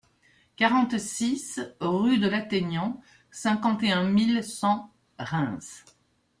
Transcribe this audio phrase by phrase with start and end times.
[0.55, 5.85] quarante-six rue de l'Atteignant, cinquante et un mille cent Reims